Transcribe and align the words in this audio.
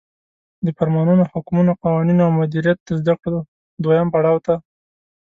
د 0.65 0.67
فرمانونو، 0.77 1.23
حکمونو، 1.31 1.71
قوانینو 1.83 2.21
او 2.27 2.31
مدیریت 2.41 2.79
د 2.83 2.89
زدکړو 2.99 3.39
دویم 3.83 4.07
پړاو 4.13 4.43
ته 4.45 4.55